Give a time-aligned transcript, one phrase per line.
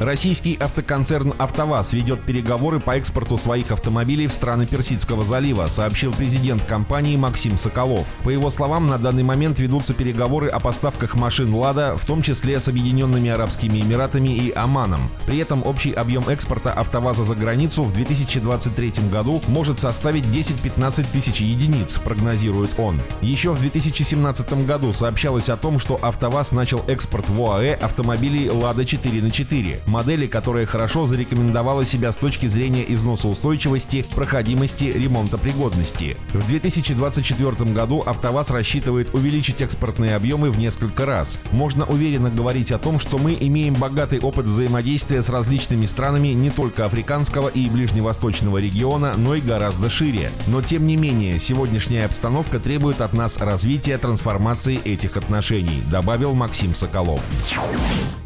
[0.00, 6.64] Российский автоконцерн «АвтоВАЗ» ведет переговоры по экспорту своих автомобилей в страны Персидского залива, сообщил президент
[6.64, 8.06] компании Максим Соколов.
[8.24, 12.60] По его словам, на данный момент ведутся переговоры о поставках машин «Лада», в том числе
[12.60, 15.10] с Объединенными Арабскими Эмиратами и Оманом.
[15.26, 21.42] При этом общий объем экспорта «АвтоВАЗа» за границу в 2023 году может составить 10-15 тысяч
[21.42, 22.98] единиц, прогнозирует он.
[23.20, 28.86] Еще в 2017 году сообщалось о том, что «АвтоВАЗ» начал экспорт в ОАЭ автомобилей «Лада
[28.86, 36.16] 4 на 4 модели, которая хорошо зарекомендовала себя с точки зрения износоустойчивости, проходимости, ремонтопригодности.
[36.32, 41.38] В 2024 году АвтоВАЗ рассчитывает увеличить экспортные объемы в несколько раз.
[41.50, 46.50] Можно уверенно говорить о том, что мы имеем богатый опыт взаимодействия с различными странами не
[46.50, 50.30] только африканского и ближневосточного региона, но и гораздо шире.
[50.46, 56.74] Но тем не менее, сегодняшняя обстановка требует от нас развития трансформации этих отношений, добавил Максим
[56.74, 57.20] Соколов.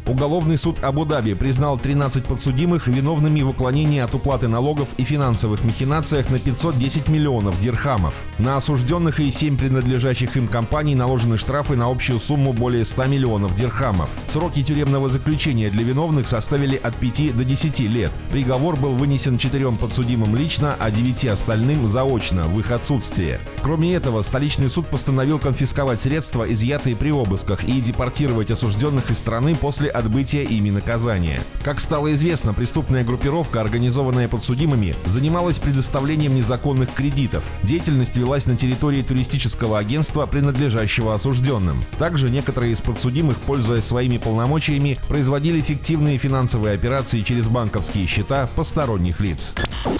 [0.07, 6.29] Уголовный суд Абу-Даби признал 13 подсудимых виновными в уклонении от уплаты налогов и финансовых махинациях
[6.29, 8.25] на 510 миллионов дирхамов.
[8.37, 13.55] На осужденных и 7 принадлежащих им компаний наложены штрафы на общую сумму более 100 миллионов
[13.55, 14.09] дирхамов.
[14.25, 18.11] Сроки тюремного заключения для виновных составили от 5 до 10 лет.
[18.31, 23.39] Приговор был вынесен четырем подсудимым лично, а девяти остальным заочно, в их отсутствие.
[23.61, 29.55] Кроме этого, столичный суд постановил конфисковать средства, изъятые при обысках, и депортировать осужденных из страны
[29.55, 31.41] после отбытия ими наказания.
[31.63, 37.43] Как стало известно, преступная группировка, организованная подсудимыми, занималась предоставлением незаконных кредитов.
[37.63, 41.83] Деятельность велась на территории туристического агентства, принадлежащего осужденным.
[41.97, 49.19] Также некоторые из подсудимых, пользуясь своими полномочиями, производили фиктивные финансовые операции через банковские счета посторонних
[49.19, 49.53] лиц.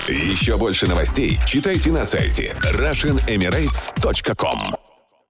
[0.08, 4.75] Еще больше новостей читайте на сайте RussianEmirates.com